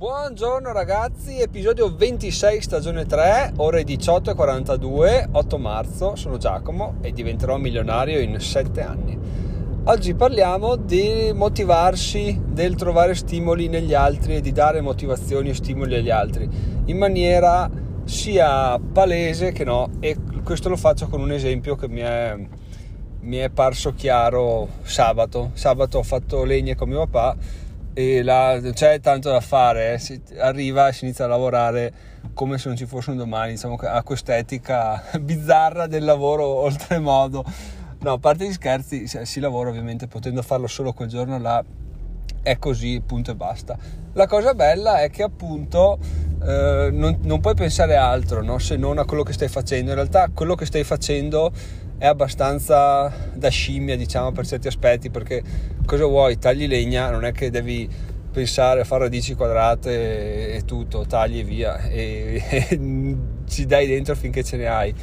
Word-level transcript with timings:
Buongiorno 0.00 0.72
ragazzi, 0.72 1.40
episodio 1.40 1.94
26 1.94 2.62
stagione 2.62 3.04
3, 3.04 3.52
ore 3.56 3.82
18.42, 3.82 5.28
8 5.30 5.58
marzo, 5.58 6.16
sono 6.16 6.38
Giacomo 6.38 6.94
e 7.02 7.12
diventerò 7.12 7.58
milionario 7.58 8.18
in 8.18 8.40
7 8.40 8.80
anni. 8.80 9.18
Oggi 9.84 10.14
parliamo 10.14 10.76
di 10.76 11.32
motivarsi, 11.34 12.40
del 12.46 12.76
trovare 12.76 13.14
stimoli 13.14 13.68
negli 13.68 13.92
altri 13.92 14.36
e 14.36 14.40
di 14.40 14.52
dare 14.52 14.80
motivazioni 14.80 15.50
e 15.50 15.54
stimoli 15.54 15.94
agli 15.94 16.08
altri 16.08 16.48
in 16.86 16.96
maniera 16.96 17.70
sia 18.04 18.80
palese 18.80 19.52
che 19.52 19.64
no 19.64 19.90
e 20.00 20.16
questo 20.42 20.70
lo 20.70 20.78
faccio 20.78 21.08
con 21.08 21.20
un 21.20 21.30
esempio 21.30 21.76
che 21.76 21.88
mi 21.88 22.00
è, 22.00 22.38
mi 23.20 23.36
è 23.36 23.50
parso 23.50 23.92
chiaro 23.92 24.66
sabato. 24.80 25.50
Sabato 25.52 25.98
ho 25.98 26.02
fatto 26.02 26.42
legna 26.44 26.74
con 26.74 26.88
mio 26.88 27.06
papà 27.06 27.68
e 28.00 28.22
là 28.22 28.60
c'è 28.72 29.00
tanto 29.00 29.30
da 29.30 29.40
fare, 29.40 29.94
eh. 29.94 29.98
si 29.98 30.20
arriva 30.38 30.90
si 30.92 31.04
inizia 31.04 31.26
a 31.26 31.28
lavorare 31.28 31.92
come 32.34 32.58
se 32.58 32.68
non 32.68 32.76
ci 32.76 32.86
fosse 32.86 33.10
un 33.10 33.16
domani, 33.16 33.52
diciamo 33.52 33.76
ha 33.76 34.02
quest'etica 34.02 35.02
bizzarra 35.20 35.86
del 35.86 36.04
lavoro 36.04 36.44
oltremodo. 36.64 37.44
No, 38.02 38.12
a 38.12 38.18
parte 38.18 38.46
gli 38.46 38.52
scherzi, 38.52 39.06
si 39.06 39.40
lavora 39.40 39.68
ovviamente 39.68 40.06
potendo 40.06 40.40
farlo 40.40 40.66
solo 40.66 40.92
quel 40.92 41.08
giorno 41.08 41.38
là, 41.38 41.62
è 42.42 42.56
così, 42.58 43.02
punto 43.04 43.32
e 43.32 43.34
basta. 43.34 43.76
La 44.14 44.26
cosa 44.26 44.54
bella 44.54 45.02
è 45.02 45.10
che 45.10 45.22
appunto 45.22 45.98
eh, 46.42 46.88
non, 46.90 47.18
non, 47.22 47.40
puoi 47.40 47.54
pensare 47.54 47.96
a 47.96 48.08
altro 48.08 48.42
no? 48.42 48.58
se 48.58 48.76
non 48.76 48.98
a 48.98 49.04
quello 49.04 49.22
che 49.22 49.34
stai 49.34 49.48
facendo. 49.48 49.90
In 49.90 49.96
realtà 49.96 50.30
quello 50.32 50.54
che 50.54 50.64
stai 50.64 50.84
facendo 50.84 51.52
è 52.00 52.06
abbastanza 52.06 53.12
da 53.34 53.50
scimmia, 53.50 53.94
diciamo, 53.94 54.32
per 54.32 54.46
certi 54.46 54.68
aspetti, 54.68 55.10
perché 55.10 55.42
cosa 55.84 56.06
vuoi? 56.06 56.38
Tagli 56.38 56.66
legna, 56.66 57.10
non 57.10 57.26
è 57.26 57.32
che 57.32 57.50
devi 57.50 57.86
pensare 58.32 58.80
a 58.80 58.84
fare 58.84 59.02
radici 59.02 59.34
quadrate 59.34 60.54
e 60.54 60.64
tutto, 60.64 61.04
tagli 61.04 61.40
e 61.40 61.44
via 61.44 61.78
e, 61.88 62.42
e 62.48 63.16
ci 63.46 63.66
dai 63.66 63.86
dentro 63.86 64.16
finché 64.16 64.42
ce 64.42 64.56
ne 64.56 64.66
hai. 64.66 64.94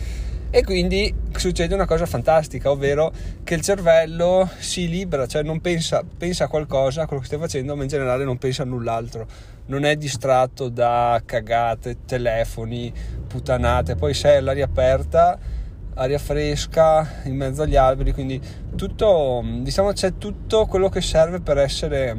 E 0.49 0.63
quindi 0.63 1.13
succede 1.35 1.75
una 1.75 1.85
cosa 1.85 2.07
fantastica, 2.07 2.71
ovvero 2.71 3.13
che 3.43 3.53
il 3.53 3.61
cervello 3.61 4.49
si 4.57 4.89
libera, 4.89 5.27
cioè 5.27 5.43
non 5.43 5.61
pensa, 5.61 6.03
pensa 6.17 6.45
a 6.45 6.47
qualcosa, 6.47 7.03
a 7.03 7.05
quello 7.05 7.21
che 7.21 7.27
stai 7.27 7.37
facendo, 7.37 7.75
ma 7.75 7.83
in 7.83 7.89
generale 7.89 8.23
non 8.23 8.39
pensa 8.39 8.63
a 8.63 8.65
null'altro. 8.65 9.27
Non 9.67 9.83
è 9.83 9.95
distratto 9.97 10.69
da 10.69 11.21
cagate, 11.23 11.97
telefoni, 12.05 12.91
puttanate. 13.27 13.95
Poi 13.95 14.15
sei 14.15 14.37
all'aria 14.37 14.65
aperta 14.65 15.56
aria 15.97 16.19
fresca 16.19 17.21
in 17.23 17.35
mezzo 17.35 17.63
agli 17.63 17.75
alberi, 17.75 18.13
quindi 18.13 18.39
tutto, 18.75 19.43
diciamo 19.61 19.91
c'è 19.91 20.17
tutto 20.17 20.65
quello 20.65 20.89
che 20.89 21.01
serve 21.01 21.39
per 21.39 21.57
essere 21.57 22.15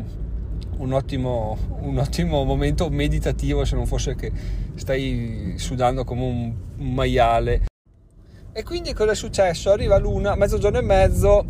un 0.78 0.92
ottimo, 0.92 1.56
un 1.80 1.98
ottimo 1.98 2.44
momento 2.44 2.88
meditativo 2.90 3.64
se 3.64 3.76
non 3.76 3.86
fosse 3.86 4.14
che 4.14 4.30
stai 4.74 5.54
sudando 5.56 6.04
come 6.04 6.22
un, 6.22 6.54
maiale. 6.76 7.62
E 8.52 8.62
quindi 8.64 8.92
cosa 8.92 9.12
è 9.12 9.14
successo? 9.14 9.70
Arriva 9.70 9.98
l'una, 9.98 10.34
mezzogiorno 10.34 10.78
e 10.78 10.82
mezzo, 10.82 11.44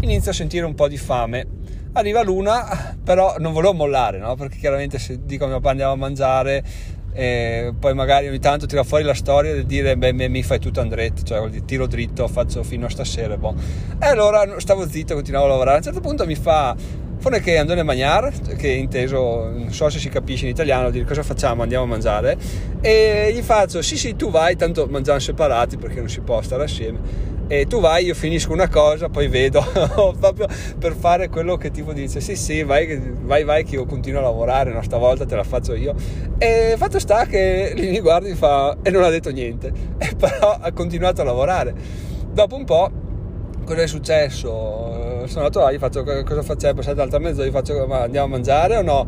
inizio 0.00 0.30
a 0.30 0.34
sentire 0.34 0.64
un 0.64 0.74
po' 0.74 0.88
di 0.88 0.98
fame. 0.98 1.58
Arriva 1.92 2.22
l'una, 2.22 2.96
però 3.02 3.36
non 3.38 3.52
volevo 3.52 3.72
mollare, 3.74 4.18
no? 4.18 4.34
Perché 4.36 4.58
chiaramente 4.58 4.98
se 4.98 5.24
dico 5.24 5.44
a 5.44 5.48
mio 5.48 5.56
papà 5.56 5.70
andiamo 5.70 5.92
a 5.92 5.96
mangiare, 5.96 6.64
e 7.12 7.72
poi 7.78 7.94
magari 7.94 8.28
ogni 8.28 8.38
tanto 8.38 8.66
tira 8.66 8.84
fuori 8.84 9.02
la 9.02 9.14
storia 9.14 9.52
del 9.52 9.66
dire 9.66 9.96
beh 9.96 10.12
mi 10.12 10.42
fai 10.44 10.60
tutto 10.60 10.80
andretto 10.80 11.22
cioè 11.22 11.50
tiro 11.64 11.86
dritto 11.86 12.28
faccio 12.28 12.62
fino 12.62 12.86
a 12.86 12.88
stasera 12.88 13.36
boh. 13.36 13.54
e 14.00 14.06
allora 14.06 14.46
stavo 14.58 14.88
zitto 14.88 15.14
continuavo 15.14 15.46
a 15.46 15.48
lavorare. 15.48 15.74
A 15.74 15.78
un 15.78 15.84
certo 15.84 16.00
punto 16.00 16.24
mi 16.26 16.36
fa 16.36 16.76
Fone 17.20 17.40
che 17.40 17.58
andone 17.58 17.80
a 17.80 17.84
mangiare, 17.84 18.32
che 18.56 18.68
inteso, 18.68 19.50
non 19.50 19.70
so 19.72 19.90
se 19.90 19.98
si 19.98 20.08
capisce 20.08 20.46
in 20.46 20.52
italiano, 20.52 20.88
dire 20.88 21.04
cosa 21.04 21.22
facciamo, 21.22 21.60
andiamo 21.60 21.84
a 21.84 21.86
mangiare, 21.86 22.38
e 22.80 23.30
gli 23.34 23.42
faccio, 23.42 23.82
sì 23.82 23.98
sì 23.98 24.16
tu 24.16 24.30
vai, 24.30 24.56
tanto 24.56 24.86
mangiamo 24.86 25.18
separati 25.18 25.76
perché 25.76 25.98
non 25.98 26.08
si 26.08 26.20
può 26.20 26.40
stare 26.40 26.62
assieme, 26.62 26.98
e 27.52 27.66
tu 27.66 27.80
vai, 27.80 28.04
io 28.04 28.14
finisco 28.14 28.52
una 28.52 28.68
cosa, 28.68 29.08
poi 29.08 29.26
vedo, 29.26 29.60
proprio 30.20 30.46
per 30.78 30.94
fare 30.94 31.28
quello 31.28 31.56
che 31.56 31.72
tipo 31.72 31.92
dice, 31.92 32.20
sì 32.20 32.36
sì 32.36 32.62
vai, 32.62 32.96
vai, 33.22 33.42
vai 33.42 33.64
che 33.64 33.74
io 33.74 33.86
continuo 33.86 34.20
a 34.20 34.22
lavorare, 34.22 34.72
no, 34.72 34.80
stavolta 34.82 35.26
te 35.26 35.34
la 35.34 35.42
faccio 35.42 35.74
io, 35.74 35.92
e 36.38 36.74
fatto 36.76 37.00
sta 37.00 37.26
che 37.26 37.72
lì 37.74 37.90
mi 37.90 37.98
guarda 37.98 38.28
e 38.28 38.36
fa, 38.36 38.76
e 38.82 38.90
non 38.90 39.02
ha 39.02 39.08
detto 39.08 39.32
niente, 39.32 39.72
e 39.98 40.14
però 40.16 40.58
ha 40.60 40.70
continuato 40.70 41.22
a 41.22 41.24
lavorare. 41.24 41.74
Dopo 42.30 42.54
un 42.54 42.64
po' 42.64 42.88
cosa 43.64 43.82
è 43.82 43.86
successo? 43.88 45.26
Sono 45.26 45.46
andato 45.46 45.58
là, 45.58 45.72
gli 45.72 45.78
faccio 45.78 46.04
cosa 46.04 46.42
facciamo? 46.42 46.74
Passate 46.74 46.98
l'altra 46.98 47.18
mezzo, 47.18 47.44
gli 47.44 47.50
faccio 47.50 47.84
ma 47.88 48.02
andiamo 48.02 48.26
a 48.26 48.30
mangiare 48.30 48.76
o 48.76 48.82
no? 48.82 49.06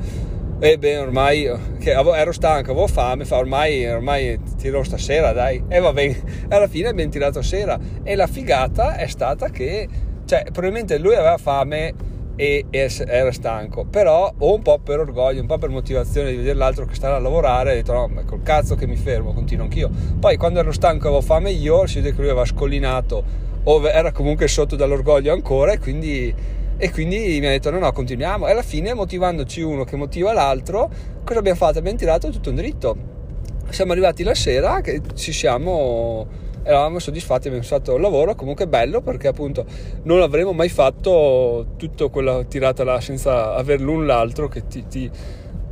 E 0.64 0.78
beh, 0.78 0.98
ormai 0.98 1.42
ero 1.44 2.30
stanco, 2.30 2.70
avevo 2.70 2.86
fame, 2.86 3.24
fa 3.24 3.38
ormai, 3.38 3.84
ormai 3.84 4.38
tiro 4.56 4.84
stasera, 4.84 5.32
dai. 5.32 5.64
E 5.66 5.80
va 5.80 5.92
bene, 5.92 6.22
alla 6.50 6.68
fine 6.68 6.86
abbiamo 6.86 7.10
tirato 7.10 7.42
sera. 7.42 7.76
E 8.04 8.14
la 8.14 8.28
figata 8.28 8.94
è 8.94 9.08
stata 9.08 9.48
che, 9.48 9.88
cioè, 10.24 10.44
probabilmente 10.52 10.98
lui 10.98 11.16
aveva 11.16 11.36
fame 11.36 11.92
e 12.36 12.66
era 12.70 13.32
stanco, 13.32 13.86
però 13.86 14.32
o 14.38 14.54
un 14.54 14.62
po' 14.62 14.78
per 14.78 15.00
orgoglio, 15.00 15.40
un 15.40 15.48
po' 15.48 15.58
per 15.58 15.70
motivazione 15.70 16.30
di 16.30 16.36
vedere 16.36 16.56
l'altro 16.56 16.86
che 16.86 16.94
stava 16.94 17.16
a 17.16 17.18
lavorare, 17.18 17.72
ho 17.72 17.74
detto 17.74 17.92
no, 17.92 18.06
ma 18.06 18.22
col 18.22 18.44
cazzo 18.44 18.76
che 18.76 18.86
mi 18.86 18.94
fermo, 18.94 19.32
continuo 19.32 19.64
anch'io. 19.64 19.90
Poi 20.20 20.36
quando 20.36 20.60
ero 20.60 20.70
stanco 20.70 21.06
e 21.06 21.08
avevo 21.08 21.22
fame 21.22 21.50
io, 21.50 21.88
si 21.88 21.96
vede 21.96 22.14
che 22.14 22.20
lui 22.20 22.30
aveva 22.30 22.44
scollinato 22.44 23.50
o 23.64 23.88
era 23.88 24.12
comunque 24.12 24.46
sotto 24.46 24.76
dall'orgoglio 24.76 25.32
ancora 25.32 25.72
e 25.72 25.80
quindi, 25.80 26.32
e 26.82 26.90
quindi 26.90 27.38
mi 27.38 27.46
ha 27.46 27.50
detto 27.50 27.70
no 27.70 27.78
no 27.78 27.92
continuiamo 27.92 28.48
e 28.48 28.50
alla 28.50 28.64
fine 28.64 28.92
motivandoci 28.92 29.60
uno 29.60 29.84
che 29.84 29.94
motiva 29.94 30.32
l'altro 30.32 30.90
cosa 31.22 31.38
abbiamo 31.38 31.56
fatto? 31.56 31.78
Abbiamo 31.78 31.96
tirato 31.96 32.28
tutto 32.30 32.50
un 32.50 32.56
dritto 32.56 32.96
siamo 33.68 33.92
arrivati 33.92 34.24
la 34.24 34.34
sera 34.34 34.80
che 34.80 35.00
ci 35.14 35.30
siamo 35.30 36.26
eravamo 36.64 36.98
soddisfatti 36.98 37.46
abbiamo 37.46 37.64
fatto 37.64 37.94
un 37.94 38.00
lavoro 38.00 38.34
comunque 38.34 38.66
bello 38.66 39.00
perché 39.00 39.28
appunto 39.28 39.64
non 40.02 40.22
avremmo 40.22 40.52
mai 40.52 40.68
fatto 40.68 41.74
tutta 41.76 42.08
quella 42.08 42.42
tirata 42.42 42.82
là 42.82 43.00
senza 43.00 43.54
aver 43.54 43.80
l'un 43.80 44.04
l'altro 44.04 44.48
che 44.48 44.66
ti, 44.66 44.84
ti 44.88 45.10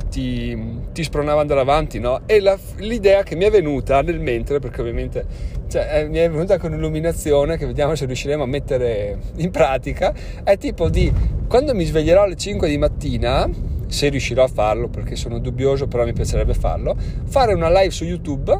ti, 0.09 0.57
ti 0.91 1.03
spronava 1.03 1.35
ad 1.35 1.49
andare 1.49 1.61
avanti, 1.61 1.97
no? 1.97 2.23
E 2.25 2.41
la, 2.41 2.59
l'idea 2.79 3.23
che 3.23 3.37
mi 3.37 3.45
è 3.45 3.49
venuta 3.49 4.01
nel 4.01 4.19
mentre, 4.19 4.59
perché 4.59 4.81
ovviamente 4.81 5.25
cioè, 5.71 6.01
eh, 6.01 6.09
mi 6.09 6.17
è 6.17 6.29
venuta 6.29 6.57
con 6.57 6.73
illuminazione, 6.73 7.55
che 7.55 7.65
vediamo 7.65 7.95
se 7.95 8.05
riusciremo 8.05 8.43
a 8.43 8.45
mettere 8.45 9.17
in 9.37 9.51
pratica, 9.51 10.13
è 10.43 10.57
tipo 10.57 10.89
di 10.89 11.09
quando 11.47 11.73
mi 11.73 11.85
sveglierò 11.85 12.23
alle 12.23 12.35
5 12.35 12.67
di 12.67 12.77
mattina, 12.77 13.49
se 13.87 14.09
riuscirò 14.09 14.43
a 14.43 14.49
farlo, 14.49 14.89
perché 14.89 15.15
sono 15.15 15.39
dubbioso, 15.39 15.87
però 15.87 16.03
mi 16.03 16.11
piacerebbe 16.11 16.53
farlo, 16.53 16.93
fare 17.23 17.53
una 17.53 17.69
live 17.69 17.91
su 17.91 18.03
YouTube 18.03 18.59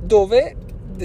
dove 0.00 0.54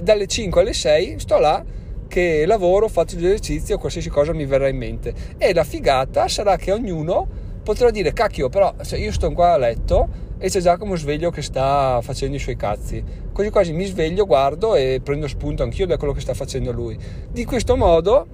dalle 0.03 0.28
5 0.28 0.62
alle 0.62 0.73
6 0.73 1.19
sto 1.19 1.40
là 1.40 1.63
che 2.07 2.46
lavoro, 2.46 2.88
faccio 2.88 3.17
gli 3.17 3.25
esercizi 3.25 3.73
o 3.73 3.79
qualsiasi 3.79 4.09
cosa 4.09 4.34
mi 4.34 4.46
verrà 4.46 4.67
in 4.67 4.78
mente. 4.78 5.13
E 5.40 5.56
la 5.56 5.63
figata 5.63 6.28
sarà 6.28 6.56
che 6.56 6.72
ognuno 6.72 7.28
potrò 7.63 7.90
dire 7.90 8.13
cacchio 8.13 8.47
però 8.47 8.73
se 8.81 8.97
io 8.97 9.12
sto 9.12 9.29
qua 9.34 9.53
a 9.53 9.57
letto 9.57 10.07
e 10.40 10.50
c'è 10.50 10.59
Giacomo 10.59 10.96
sveglio 10.96 11.30
che 11.31 11.42
sta 11.42 12.00
facendo 12.02 12.36
i 12.36 12.40
suoi 12.40 12.56
cazzi 12.56 13.03
quasi 13.34 13.50
quasi 13.50 13.74
mi 13.74 13.86
sveglio 13.86 14.25
guardo 14.25 14.75
e 14.75 15.00
prendo 15.03 15.28
spunto 15.28 15.64
anch'io 15.64 15.86
da 15.86 15.98
quello 15.98 16.14
che 16.14 16.22
sta 16.22 16.34
facendo 16.34 16.72
lui 16.72 16.98
di 17.31 17.46
questo 17.46 17.75
modo 17.75 18.28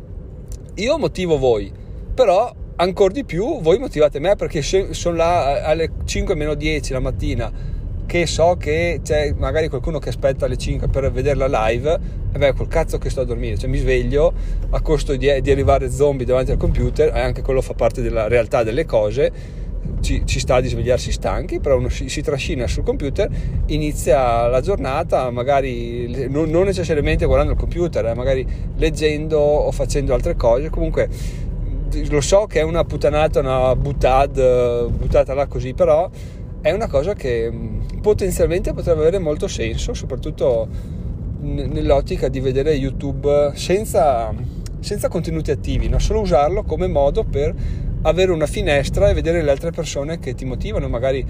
io 0.75 0.97
motivo 0.97 1.37
voi 1.37 1.71
però 2.13 2.53
ancora 2.75 3.13
di 3.13 3.23
più 3.23 3.61
voi 3.61 3.79
motivate 3.79 4.19
me 4.19 4.35
perché 4.35 4.61
sono 4.61 5.15
là 5.15 5.63
alle 5.63 5.91
5 6.03 6.35
meno 6.35 6.53
10 6.55 6.93
la 6.93 6.99
mattina 6.99 7.51
che 8.05 8.27
so 8.27 8.57
che 8.57 8.99
c'è 9.03 9.33
magari 9.35 9.69
qualcuno 9.69 9.99
che 9.99 10.09
aspetta 10.09 10.45
alle 10.45 10.57
5 10.57 10.87
per 10.87 11.11
vedere 11.11 11.35
la 11.35 11.67
live, 11.67 11.99
e 12.31 12.37
beh, 12.37 12.53
col 12.53 12.67
cazzo 12.67 12.97
che 12.97 13.09
sto 13.09 13.21
a 13.21 13.25
dormire, 13.25 13.57
cioè 13.57 13.69
mi 13.69 13.77
sveglio 13.77 14.33
a 14.69 14.81
costo 14.81 15.15
di, 15.15 15.41
di 15.41 15.51
arrivare 15.51 15.89
zombie 15.89 16.25
davanti 16.25 16.51
al 16.51 16.57
computer, 16.57 17.15
e 17.15 17.19
anche 17.19 17.41
quello 17.41 17.61
fa 17.61 17.73
parte 17.73 18.01
della 18.01 18.27
realtà 18.27 18.63
delle 18.63 18.85
cose. 18.85 19.31
Ci, 20.03 20.23
ci 20.25 20.39
sta 20.39 20.59
di 20.59 20.67
svegliarsi 20.67 21.13
stanchi, 21.13 21.61
però 21.61 21.77
uno 21.77 21.87
si, 21.87 22.09
si, 22.09 22.21
trascina 22.21 22.67
sul 22.67 22.83
computer, 22.83 23.29
inizia 23.67 24.47
la 24.47 24.59
giornata, 24.59 25.29
magari 25.29 26.27
non, 26.27 26.49
non 26.49 26.65
necessariamente 26.65 27.25
guardando 27.25 27.53
il 27.53 27.57
computer, 27.57 28.07
eh, 28.07 28.13
magari 28.13 28.45
leggendo 28.75 29.39
o 29.39 29.71
facendo 29.71 30.13
altre 30.13 30.35
cose. 30.35 30.69
Comunque 30.69 31.07
lo 32.09 32.19
so 32.19 32.47
che 32.47 32.59
è 32.59 32.63
una 32.63 32.83
puttanata, 32.83 33.39
una 33.39 33.75
buttata, 33.77 34.83
buttata 34.87 35.33
là 35.33 35.45
così, 35.45 35.73
però 35.73 36.09
è 36.59 36.71
una 36.71 36.87
cosa 36.87 37.13
che 37.13 37.51
potenzialmente 38.01 38.73
potrebbe 38.73 39.01
avere 39.01 39.19
molto 39.19 39.47
senso, 39.47 39.93
soprattutto 39.93 40.67
nell'ottica 41.39 42.29
di 42.29 42.39
vedere 42.39 42.73
YouTube 42.73 43.51
senza, 43.55 44.33
senza 44.79 45.07
contenuti 45.09 45.51
attivi, 45.51 45.89
no? 45.89 45.99
solo 45.99 46.21
usarlo 46.21 46.63
come 46.63 46.87
modo 46.87 47.23
per 47.23 47.53
avere 48.03 48.31
una 48.31 48.47
finestra 48.47 49.09
e 49.09 49.13
vedere 49.13 49.41
le 49.41 49.51
altre 49.51 49.71
persone 49.71 50.19
che 50.19 50.33
ti 50.33 50.45
motivano, 50.45 50.87
magari 50.87 51.25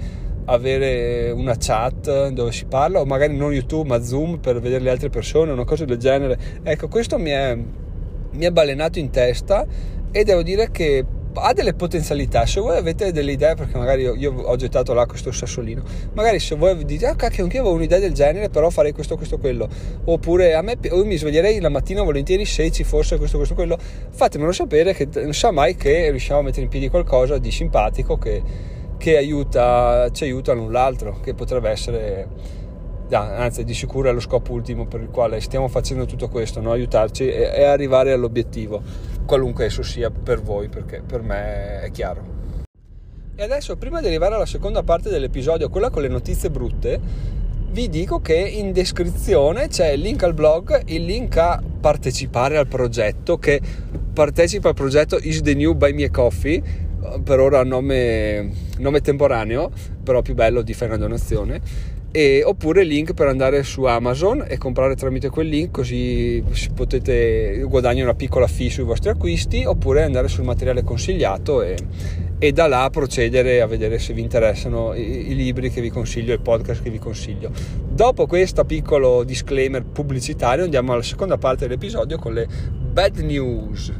avere 0.46 1.30
una 1.30 1.56
chat 1.58 2.28
dove 2.28 2.52
si 2.52 2.66
parla 2.66 3.00
o 3.00 3.06
magari 3.06 3.34
non 3.34 3.52
YouTube 3.52 3.88
ma 3.88 4.02
Zoom 4.02 4.38
per 4.38 4.60
vedere 4.60 4.84
le 4.84 4.90
altre 4.90 5.08
persone, 5.08 5.52
una 5.52 5.64
cosa 5.64 5.84
del 5.84 5.96
genere. 5.96 6.38
Ecco, 6.62 6.88
questo 6.88 7.18
mi 7.18 7.30
è, 7.30 7.56
mi 7.56 8.44
è 8.44 8.50
balenato 8.50 8.98
in 8.98 9.10
testa 9.10 9.66
e 10.10 10.24
devo 10.24 10.42
dire 10.42 10.70
che 10.70 11.04
ha 11.34 11.52
delle 11.52 11.74
potenzialità. 11.74 12.46
Se 12.46 12.60
voi 12.60 12.76
avete 12.76 13.12
delle 13.12 13.32
idee, 13.32 13.54
perché 13.54 13.76
magari 13.76 14.02
io, 14.02 14.14
io 14.14 14.32
ho 14.32 14.56
gettato 14.56 14.92
là 14.94 15.06
questo 15.06 15.32
sassolino, 15.32 15.82
magari 16.12 16.38
se 16.38 16.54
voi 16.54 16.84
dite, 16.84 17.06
ah 17.06 17.14
cacchio, 17.14 17.44
anche 17.44 17.56
io 17.56 17.62
avevo 17.62 17.76
un'idea 17.76 17.98
del 17.98 18.12
genere, 18.12 18.48
però 18.48 18.70
farei 18.70 18.92
questo, 18.92 19.16
questo, 19.16 19.38
quello, 19.38 19.68
oppure 20.04 20.54
a 20.54 20.62
me 20.62 20.76
io 20.82 21.04
mi 21.04 21.16
sveglierei 21.16 21.60
la 21.60 21.68
mattina 21.68 22.02
volentieri 22.02 22.44
se 22.44 22.70
ci 22.70 22.84
fosse 22.84 23.18
questo, 23.18 23.36
questo, 23.36 23.54
quello, 23.54 23.78
fatemelo 24.10 24.52
sapere 24.52 24.94
che 24.94 25.08
non 25.14 25.34
sa 25.34 25.50
mai 25.50 25.76
che 25.76 26.10
riusciamo 26.10 26.40
a 26.40 26.42
mettere 26.42 26.62
in 26.62 26.68
piedi 26.68 26.88
qualcosa 26.88 27.38
di 27.38 27.50
simpatico 27.50 28.16
che, 28.18 28.42
che 28.96 29.16
aiuta, 29.16 30.08
ci 30.12 30.24
aiuta 30.24 30.52
l'un 30.52 30.72
l'altro, 30.72 31.20
che 31.20 31.34
potrebbe 31.34 31.70
essere 31.70 32.62
anzi 33.12 33.64
di 33.64 33.74
sicuro 33.74 34.08
è 34.08 34.12
lo 34.12 34.20
scopo 34.20 34.52
ultimo 34.52 34.86
per 34.86 35.00
il 35.00 35.08
quale 35.10 35.40
stiamo 35.40 35.68
facendo 35.68 36.06
tutto 36.06 36.28
questo, 36.28 36.60
no? 36.60 36.72
aiutarci 36.72 37.28
e, 37.28 37.50
e 37.54 37.64
arrivare 37.64 38.12
all'obiettivo, 38.12 38.82
qualunque 39.24 39.66
esso 39.66 39.82
sia 39.82 40.10
per 40.10 40.40
voi, 40.40 40.68
perché 40.68 41.02
per 41.06 41.22
me 41.22 41.80
è 41.82 41.90
chiaro. 41.90 42.32
E 43.36 43.42
adesso, 43.42 43.76
prima 43.76 44.00
di 44.00 44.06
arrivare 44.06 44.34
alla 44.34 44.46
seconda 44.46 44.82
parte 44.82 45.10
dell'episodio, 45.10 45.68
quella 45.68 45.90
con 45.90 46.02
le 46.02 46.08
notizie 46.08 46.50
brutte, 46.50 47.00
vi 47.70 47.88
dico 47.88 48.20
che 48.20 48.36
in 48.36 48.72
descrizione 48.72 49.66
c'è 49.66 49.90
il 49.90 50.00
link 50.00 50.22
al 50.22 50.34
blog, 50.34 50.82
il 50.86 51.04
link 51.04 51.36
a 51.36 51.60
partecipare 51.80 52.56
al 52.56 52.68
progetto, 52.68 53.38
che 53.38 53.60
partecipa 54.12 54.68
al 54.68 54.74
progetto 54.74 55.18
Is 55.20 55.40
the 55.42 55.54
New 55.54 55.74
Buy 55.74 55.92
Me 55.92 56.10
Coffee, 56.10 56.62
per 57.22 57.40
ora 57.40 57.64
nome, 57.64 58.50
nome 58.78 59.00
temporaneo, 59.00 59.70
però 60.02 60.22
più 60.22 60.34
bello 60.34 60.62
di 60.62 60.72
fare 60.72 60.92
una 60.92 61.00
donazione 61.00 61.60
e, 62.16 62.44
oppure 62.44 62.84
link 62.84 63.12
per 63.12 63.26
andare 63.26 63.64
su 63.64 63.82
Amazon 63.82 64.44
e 64.46 64.56
comprare 64.56 64.94
tramite 64.94 65.30
quel 65.30 65.48
link 65.48 65.72
così 65.72 66.40
potete 66.72 67.64
guadagnare 67.66 68.04
una 68.04 68.14
piccola 68.14 68.46
fee 68.46 68.70
sui 68.70 68.84
vostri 68.84 69.10
acquisti 69.10 69.64
oppure 69.64 70.04
andare 70.04 70.28
sul 70.28 70.44
materiale 70.44 70.84
consigliato 70.84 71.60
e, 71.62 71.74
e 72.38 72.52
da 72.52 72.68
là 72.68 72.88
procedere 72.88 73.60
a 73.60 73.66
vedere 73.66 73.98
se 73.98 74.12
vi 74.12 74.20
interessano 74.20 74.94
i, 74.94 75.32
i 75.32 75.34
libri 75.34 75.70
che 75.70 75.80
vi 75.80 75.90
consiglio 75.90 76.30
e 76.30 76.36
i 76.36 76.40
podcast 76.40 76.84
che 76.84 76.90
vi 76.90 77.00
consiglio. 77.00 77.50
Dopo 77.84 78.28
questo 78.28 78.64
piccolo 78.64 79.24
disclaimer 79.24 79.82
pubblicitario 79.82 80.62
andiamo 80.62 80.92
alla 80.92 81.02
seconda 81.02 81.36
parte 81.36 81.66
dell'episodio 81.66 82.16
con 82.16 82.32
le 82.32 82.46
bad 82.92 83.18
news. 83.18 83.92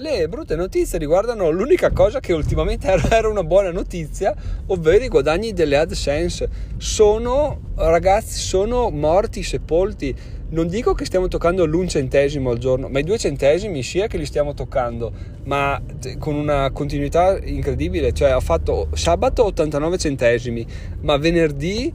Le 0.00 0.28
brutte 0.28 0.54
notizie 0.54 0.96
riguardano 0.96 1.50
l'unica 1.50 1.90
cosa 1.90 2.20
che 2.20 2.32
ultimamente 2.32 2.86
era 3.10 3.28
una 3.28 3.42
buona 3.42 3.72
notizia, 3.72 4.32
ovvero 4.66 5.02
i 5.02 5.08
guadagni 5.08 5.52
delle 5.52 5.76
AdSense. 5.76 6.48
Sono, 6.76 7.72
ragazzi, 7.74 8.38
sono 8.38 8.90
morti, 8.90 9.42
sepolti. 9.42 10.14
Non 10.50 10.68
dico 10.68 10.94
che 10.94 11.04
stiamo 11.04 11.26
toccando 11.26 11.64
l'un 11.64 11.88
centesimo 11.88 12.50
al 12.50 12.58
giorno, 12.58 12.88
ma 12.88 13.00
i 13.00 13.02
due 13.02 13.18
centesimi 13.18 13.82
sia 13.82 14.06
che 14.06 14.18
li 14.18 14.24
stiamo 14.24 14.54
toccando, 14.54 15.12
ma 15.46 15.82
con 16.20 16.36
una 16.36 16.70
continuità 16.70 17.36
incredibile. 17.36 18.12
Cioè, 18.12 18.36
ho 18.36 18.40
fatto 18.40 18.90
sabato 18.92 19.46
89 19.46 19.98
centesimi, 19.98 20.64
ma 21.00 21.16
venerdì 21.16 21.92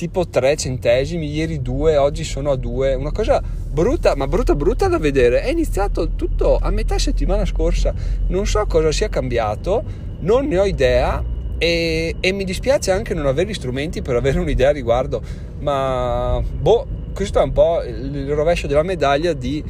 tipo 0.00 0.26
3 0.26 0.56
centesimi, 0.56 1.30
ieri 1.30 1.60
2, 1.60 1.98
oggi 1.98 2.24
sono 2.24 2.52
a 2.52 2.56
2, 2.56 2.94
una 2.94 3.12
cosa 3.12 3.42
brutta, 3.42 4.16
ma 4.16 4.26
brutta 4.26 4.54
brutta 4.54 4.88
da 4.88 4.96
vedere. 4.98 5.42
È 5.42 5.50
iniziato 5.50 6.12
tutto 6.16 6.56
a 6.56 6.70
metà 6.70 6.98
settimana 6.98 7.44
scorsa, 7.44 7.92
non 8.28 8.46
so 8.46 8.64
cosa 8.64 8.90
sia 8.92 9.10
cambiato, 9.10 9.84
non 10.20 10.46
ne 10.46 10.58
ho 10.58 10.64
idea 10.64 11.22
e, 11.58 12.16
e 12.18 12.32
mi 12.32 12.44
dispiace 12.44 12.92
anche 12.92 13.12
non 13.12 13.26
avere 13.26 13.50
gli 13.50 13.52
strumenti 13.52 14.00
per 14.00 14.16
avere 14.16 14.38
un'idea 14.38 14.70
a 14.70 14.72
riguardo, 14.72 15.20
ma 15.58 16.42
boh, 16.50 16.86
questo 17.12 17.38
è 17.38 17.42
un 17.42 17.52
po' 17.52 17.82
il 17.82 18.32
rovescio 18.32 18.66
della 18.66 18.82
medaglia 18.82 19.34
di 19.34 19.62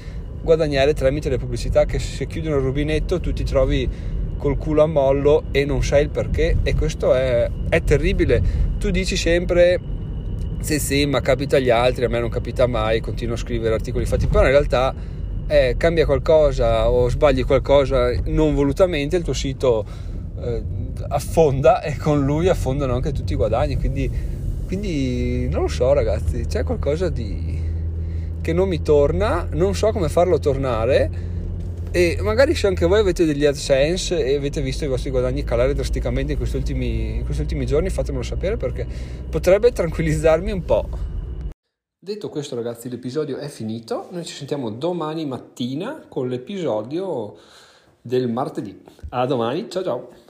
guadagnare 0.43 0.95
tramite 0.95 1.29
le 1.29 1.39
pubblicità 1.39 1.87
che 1.87 1.99
se 1.99 2.29
chiudono 2.29 2.55
il 2.55 2.63
rubinetto 2.63 3.19
tu 3.19 3.33
ti 3.33 3.43
trovi 3.43 3.89
col 4.39 4.57
culo 4.57 4.85
a 4.85 4.87
mollo 4.87 5.47
e 5.51 5.65
non 5.65 5.83
sai 5.83 6.05
il 6.05 6.11
perché 6.11 6.59
e 6.63 6.77
questo 6.77 7.15
è, 7.15 7.51
è 7.69 7.83
terribile. 7.83 8.69
Tu 8.79 8.91
dici 8.91 9.17
sempre 9.17 9.99
sì 10.61 10.79
sì 10.79 11.07
ma 11.07 11.21
capita 11.21 11.57
agli 11.57 11.71
altri 11.71 12.05
a 12.05 12.09
me 12.09 12.21
non 12.21 12.29
capita 12.29 12.67
mai 12.67 13.01
continuo 13.01 13.35
a 13.35 13.39
scrivere 13.39 13.75
articoli 13.75 14.07
fatti. 14.07 14.27
Però 14.27 14.45
in 14.45 14.51
realtà 14.51 14.95
eh, 15.47 15.75
cambia 15.77 16.07
qualcosa 16.07 16.89
o 16.89 17.09
sbagli 17.09 17.45
qualcosa 17.45 18.13
non 18.27 18.55
volutamente 18.55 19.17
il 19.17 19.25
tuo 19.25 19.33
sito 19.33 19.85
eh, 20.41 20.63
affonda 21.09 21.83
e 21.83 21.97
con 21.97 22.25
lui 22.25 22.49
affondano 22.49 22.95
anche 22.95 23.13
tutti 23.13 23.33
i 23.33 23.37
guadagni. 23.37 23.77
Quindi, 23.77 24.11
quindi 24.67 25.49
non 25.49 25.63
lo 25.63 25.69
so 25.69 25.93
ragazzi 25.93 26.47
c'è 26.47 26.63
qualcosa 26.63 27.09
di 27.09 27.59
che 28.41 28.53
non 28.53 28.69
mi 28.69 28.81
torna 28.81 29.47
non 29.51 29.75
so 29.75 29.91
come 29.91 30.09
farlo 30.09 30.39
tornare 30.39 31.30
e 31.93 32.19
magari 32.21 32.55
se 32.55 32.69
anche 32.69 32.87
voi 32.87 33.01
avete 33.01 33.25
degli 33.25 33.45
AdSense 33.45 34.25
e 34.25 34.37
avete 34.37 34.61
visto 34.61 34.85
i 34.85 34.89
vostri 34.89 35.11
guadagni 35.11 35.43
calare 35.43 35.75
drasticamente 35.75 36.33
in 36.33 36.39
questi 36.39 36.57
ultimi, 36.57 37.17
in 37.17 37.25
questi 37.25 37.43
ultimi 37.43 37.67
giorni 37.67 37.91
fatemelo 37.91 38.23
sapere 38.23 38.57
perché 38.57 38.87
potrebbe 39.29 39.73
tranquillizzarmi 39.73 40.53
un 40.53 40.65
po'. 40.65 40.89
Detto 41.99 42.29
questo 42.29 42.55
ragazzi 42.55 42.89
l'episodio 42.89 43.37
è 43.37 43.49
finito, 43.49 44.09
noi 44.11 44.25
ci 44.25 44.35
sentiamo 44.35 44.71
domani 44.71 45.27
mattina 45.27 46.05
con 46.09 46.29
l'episodio 46.29 47.37
del 48.01 48.29
martedì. 48.29 48.83
A 49.11 49.27
domani, 49.27 49.69
ciao 49.69 49.83
ciao! 49.83 50.30